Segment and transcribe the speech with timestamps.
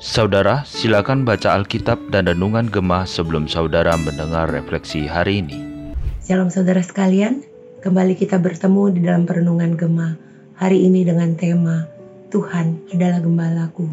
[0.00, 5.60] Saudara, silakan baca Alkitab dan Renungan Gemah sebelum saudara mendengar refleksi hari ini.
[6.24, 7.44] Shalom saudara sekalian,
[7.84, 10.16] kembali kita bertemu di dalam Perenungan Gemah.
[10.56, 11.84] Hari ini dengan tema
[12.32, 13.92] Tuhan adalah Gembalaku.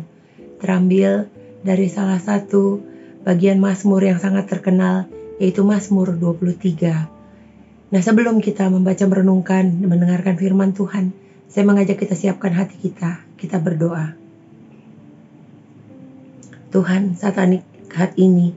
[0.63, 1.27] Terambil
[1.67, 2.79] dari salah satu
[3.27, 5.11] bagian Mazmur yang sangat terkenal
[5.43, 7.91] yaitu Mazmur 23.
[7.91, 13.57] Nah sebelum kita membaca merenungkan mendengarkan firman Tuhan, saya mengajak kita siapkan hati kita, kita
[13.63, 14.15] berdoa.
[16.67, 17.39] Tuhan, saat
[17.87, 18.51] saat ini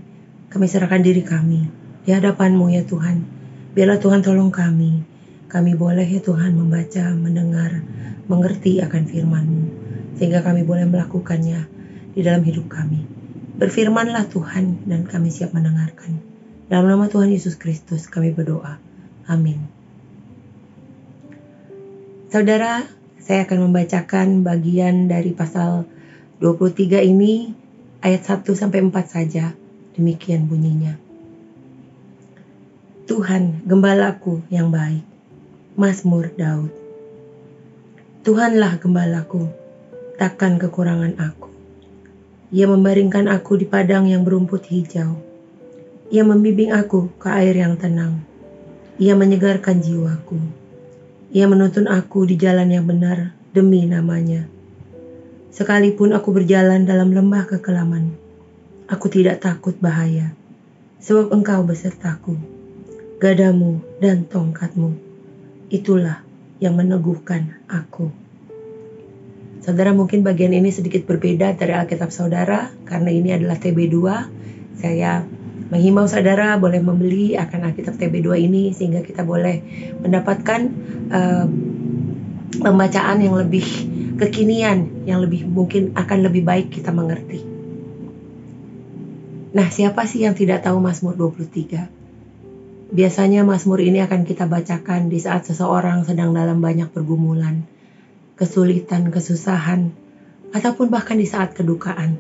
[0.51, 1.71] kami serahkan diri kami
[2.03, 3.23] di hadapan-Mu ya Tuhan.
[3.71, 5.07] Biarlah Tuhan tolong kami.
[5.51, 7.83] Kami boleh ya Tuhan membaca, mendengar,
[8.27, 9.63] mengerti akan firman-Mu.
[10.19, 11.71] Sehingga kami boleh melakukannya
[12.15, 13.07] di dalam hidup kami.
[13.63, 16.19] Berfirmanlah Tuhan dan kami siap mendengarkan.
[16.67, 18.79] Dalam nama Tuhan Yesus Kristus kami berdoa.
[19.31, 19.80] Amin.
[22.31, 22.87] Saudara,
[23.19, 25.83] saya akan membacakan bagian dari pasal
[26.39, 27.51] 23 ini
[28.07, 29.51] ayat 1 sampai 4 saja.
[29.99, 30.95] Demikian bunyinya.
[33.11, 35.03] Tuhan, gembalaku yang baik.
[35.75, 36.71] Mazmur Daud.
[38.23, 39.51] Tuhanlah gembalaku,
[40.15, 41.51] takkan kekurangan aku.
[42.55, 45.19] Ia membaringkan aku di padang yang berumput hijau.
[46.15, 48.23] Ia membimbing aku ke air yang tenang.
[49.03, 50.60] Ia menyegarkan jiwaku.
[51.31, 54.51] Ia menuntun aku di jalan yang benar demi namanya.
[55.55, 58.11] Sekalipun aku berjalan dalam lembah kekelaman,
[58.91, 60.35] aku tidak takut bahaya,
[60.99, 62.35] sebab engkau besertaku.
[63.23, 64.91] Gadamu dan tongkatmu,
[65.71, 66.27] itulah
[66.59, 68.11] yang meneguhkan aku.
[69.63, 73.99] Saudara mungkin bagian ini sedikit berbeda dari Alkitab saudara, karena ini adalah TB2.
[74.83, 75.23] Saya
[75.71, 79.61] menghimbau saudara boleh membeli akan Alkitab TB2 ini sehingga kita boleh
[80.03, 80.80] mendapatkan
[81.11, 81.47] uh,
[82.61, 83.67] pembacaan yang lebih
[84.21, 87.41] kekinian yang lebih mungkin akan lebih baik kita mengerti.
[89.51, 92.95] Nah, siapa sih yang tidak tahu Mazmur 23?
[92.95, 97.67] Biasanya Mazmur ini akan kita bacakan di saat seseorang sedang dalam banyak pergumulan,
[98.39, 99.91] kesulitan, kesusahan,
[100.55, 102.19] ataupun bahkan di saat kedukaan.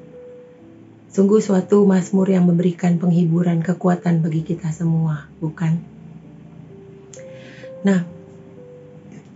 [1.10, 5.78] Sungguh suatu Mazmur yang memberikan penghiburan kekuatan bagi kita semua, bukan?
[7.82, 8.19] Nah,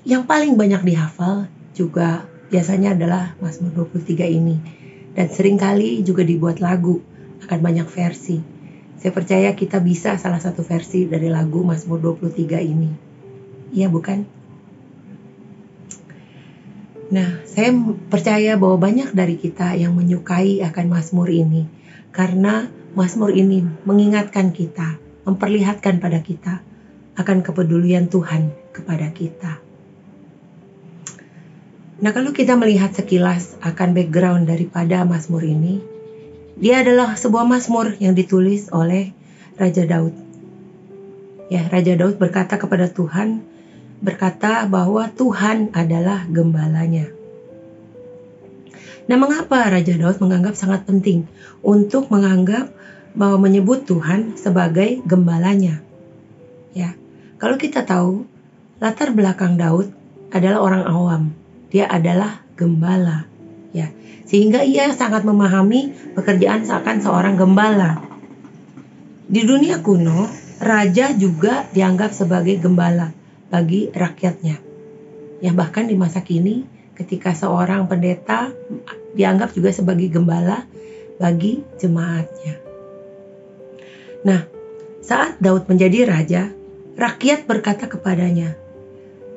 [0.04, 4.56] yang paling banyak dihafal juga biasanya adalah Mazmur 23 ini.
[5.16, 7.00] Dan sering kali juga dibuat lagu,
[7.40, 8.38] akan banyak versi.
[9.00, 12.90] Saya percaya kita bisa salah satu versi dari lagu Mazmur 23 ini.
[13.72, 14.28] Iya bukan?
[17.14, 17.70] Nah, saya
[18.10, 21.64] percaya bahwa banyak dari kita yang menyukai akan Mazmur ini
[22.12, 26.60] karena Mazmur ini mengingatkan kita, memperlihatkan pada kita
[27.14, 29.63] akan kepedulian Tuhan kepada kita.
[32.04, 35.80] Nah, kalau kita melihat sekilas akan background daripada Mazmur ini,
[36.60, 39.16] dia adalah sebuah Mazmur yang ditulis oleh
[39.56, 40.12] Raja Daud.
[41.48, 43.40] Ya, Raja Daud berkata kepada Tuhan,
[44.04, 47.08] berkata bahwa Tuhan adalah gembalanya.
[49.08, 51.24] Nah, mengapa Raja Daud menganggap sangat penting
[51.64, 52.68] untuk menganggap
[53.16, 55.80] bahwa menyebut Tuhan sebagai gembalanya?
[56.76, 57.00] Ya,
[57.40, 58.28] kalau kita tahu
[58.76, 59.88] latar belakang Daud
[60.28, 61.24] adalah orang awam,
[61.74, 63.26] dia adalah gembala
[63.74, 63.90] ya.
[64.22, 67.98] Sehingga ia sangat memahami pekerjaan seakan seorang gembala.
[69.26, 70.30] Di dunia kuno
[70.62, 73.10] raja juga dianggap sebagai gembala
[73.50, 74.62] bagi rakyatnya.
[75.42, 76.62] Ya bahkan di masa kini
[76.94, 78.54] ketika seorang pendeta
[79.18, 80.62] dianggap juga sebagai gembala
[81.18, 82.54] bagi jemaatnya.
[84.22, 84.46] Nah
[85.02, 86.42] saat Daud menjadi raja
[86.94, 88.63] rakyat berkata kepadanya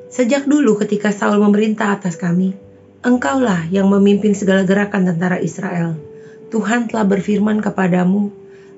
[0.08, 2.56] Sejak dulu ketika Saul memerintah atas kami,
[3.04, 6.00] engkaulah yang memimpin segala gerakan tentara Israel.
[6.48, 8.32] Tuhan telah berfirman kepadamu,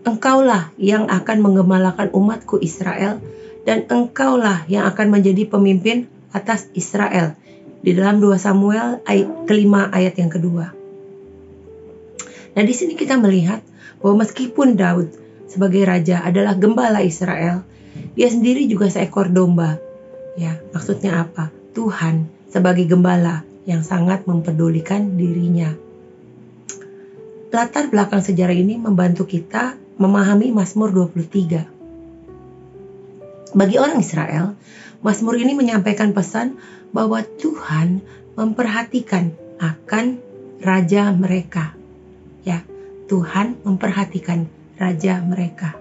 [0.09, 3.21] engkaulah yang akan menggemalakan umatku Israel,
[3.61, 7.37] dan engkaulah yang akan menjadi pemimpin atas Israel.
[7.85, 10.73] Di dalam 2 Samuel ayat kelima ayat yang kedua.
[12.57, 13.61] Nah di sini kita melihat
[14.01, 15.13] bahwa meskipun Daud
[15.45, 17.61] sebagai raja adalah gembala Israel,
[18.17, 19.88] dia sendiri juga seekor domba
[20.39, 21.51] Ya, maksudnya apa?
[21.75, 25.75] Tuhan sebagai gembala yang sangat mempedulikan dirinya.
[27.51, 31.67] Latar belakang sejarah ini membantu kita memahami Mazmur 23.
[33.51, 34.55] Bagi orang Israel,
[35.03, 36.55] Mazmur ini menyampaikan pesan
[36.95, 37.99] bahwa Tuhan
[38.39, 40.23] memperhatikan akan
[40.63, 41.75] raja mereka.
[42.47, 42.63] Ya,
[43.11, 44.47] Tuhan memperhatikan
[44.79, 45.75] raja mereka.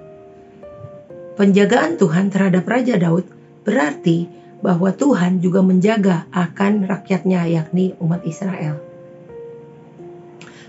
[1.38, 3.22] Penjagaan Tuhan terhadap Raja Daud
[3.62, 4.26] berarti
[4.58, 8.82] bahwa Tuhan juga menjaga akan rakyatnya yakni umat Israel.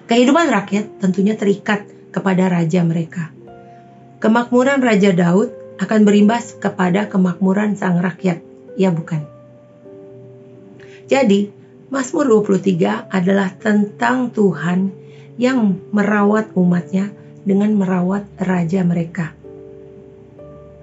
[0.09, 3.30] Kehidupan rakyat tentunya terikat kepada raja mereka.
[4.19, 8.44] Kemakmuran Raja Daud akan berimbas kepada kemakmuran sang rakyat,
[8.75, 9.24] ya bukan?
[11.07, 11.50] Jadi,
[11.88, 14.92] Mazmur 23 adalah tentang Tuhan
[15.39, 17.15] yang merawat umatnya
[17.47, 19.31] dengan merawat raja mereka.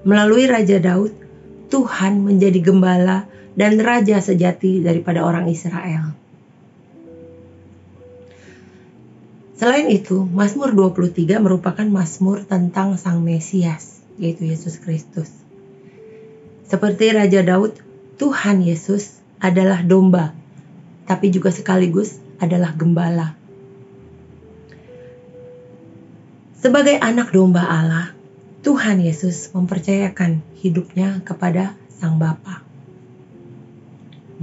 [0.06, 1.25] Melalui Raja Daud,
[1.66, 3.26] Tuhan menjadi gembala
[3.56, 6.14] dan raja sejati daripada orang Israel.
[9.56, 15.32] Selain itu, Mazmur 23 merupakan Mazmur tentang Sang Mesias, yaitu Yesus Kristus.
[16.68, 17.72] Seperti Raja Daud,
[18.20, 20.36] Tuhan Yesus adalah domba,
[21.08, 23.32] tapi juga sekaligus adalah gembala.
[26.60, 28.15] Sebagai anak domba Allah,
[28.66, 32.66] Tuhan Yesus mempercayakan hidupnya kepada Sang Bapa.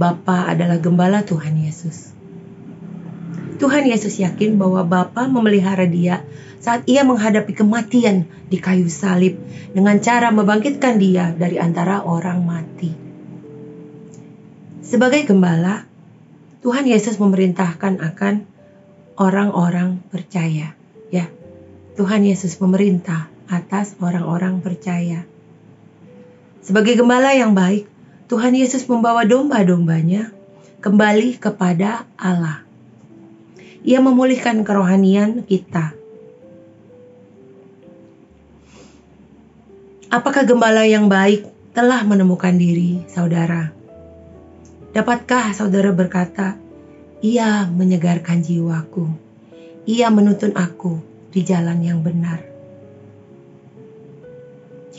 [0.00, 2.16] Bapa adalah gembala Tuhan Yesus.
[3.60, 6.24] Tuhan Yesus yakin bahwa Bapa memelihara dia
[6.56, 9.36] saat ia menghadapi kematian di kayu salib
[9.76, 12.96] dengan cara membangkitkan dia dari antara orang mati.
[14.80, 15.84] Sebagai gembala,
[16.64, 18.48] Tuhan Yesus memerintahkan akan
[19.20, 20.72] orang-orang percaya.
[21.12, 21.28] Ya,
[22.00, 25.24] Tuhan Yesus memerintah atas orang-orang percaya.
[26.64, 27.84] Sebagai gembala yang baik,
[28.24, 30.32] Tuhan Yesus membawa domba-dombanya
[30.80, 32.64] kembali kepada Allah.
[33.84, 35.92] Ia memulihkan kerohanian kita.
[40.08, 41.44] Apakah gembala yang baik
[41.76, 43.74] telah menemukan diri, saudara?
[44.94, 46.54] Dapatkah saudara berkata,
[47.20, 49.10] "Ia menyegarkan jiwaku,
[49.84, 51.02] ia menuntun aku
[51.34, 52.53] di jalan yang benar"?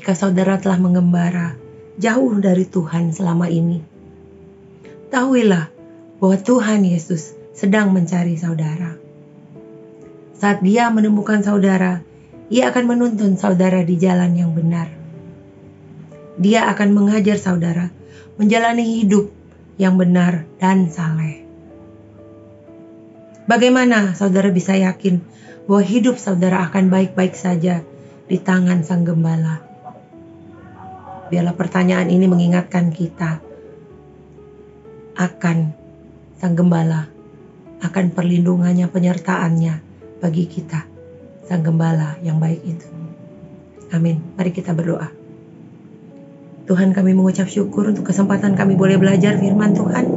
[0.06, 1.58] Jika saudara telah mengembara
[1.98, 3.82] jauh dari Tuhan selama ini,
[5.10, 5.74] tahuilah
[6.22, 9.02] bahwa Tuhan Yesus sedang mencari saudara.
[10.38, 12.06] Saat dia menemukan saudara,
[12.54, 14.94] ia akan menuntun saudara di jalan yang benar.
[16.38, 17.90] Dia akan mengajar saudara
[18.38, 19.34] menjalani hidup
[19.82, 21.42] yang benar dan saleh.
[23.50, 25.18] Bagaimana saudara bisa yakin
[25.66, 27.82] bahwa hidup saudara akan baik-baik saja
[28.30, 29.74] di tangan Sang Gembala?
[31.36, 33.44] Biarlah pertanyaan ini mengingatkan kita
[35.20, 35.76] akan
[36.40, 37.12] Sang Gembala
[37.84, 39.84] akan perlindungannya, penyertaannya
[40.24, 40.88] bagi kita,
[41.44, 42.88] Sang Gembala yang baik itu.
[43.92, 44.24] Amin.
[44.40, 45.12] Mari kita berdoa.
[46.72, 50.08] Tuhan kami mengucap syukur untuk kesempatan kami boleh belajar firman Tuhan.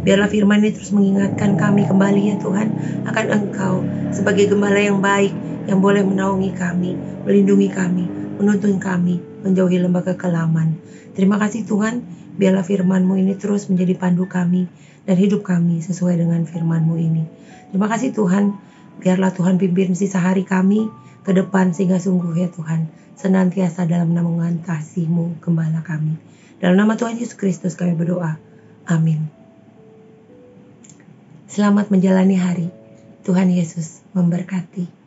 [0.00, 2.68] Biarlah firman ini terus mengingatkan kami kembali ya Tuhan
[3.12, 5.36] akan Engkau sebagai gembala yang baik
[5.68, 6.96] yang boleh menaungi kami,
[7.28, 10.74] melindungi kami, menuntun kami, menjauhi lembaga kekelaman.
[11.14, 12.02] Terima kasih Tuhan,
[12.34, 14.66] biarlah firman-Mu ini terus menjadi pandu kami
[15.06, 17.22] dan hidup kami sesuai dengan firman-Mu ini.
[17.70, 18.58] Terima kasih Tuhan,
[18.98, 20.90] biarlah Tuhan pimpin sisa hari kami
[21.22, 26.18] ke depan sehingga sungguh ya Tuhan, senantiasa dalam namungan kasih-Mu gembala kami.
[26.58, 28.42] Dalam nama Tuhan Yesus Kristus kami berdoa.
[28.90, 29.30] Amin.
[31.46, 32.68] Selamat menjalani hari.
[33.22, 35.01] Tuhan Yesus memberkati.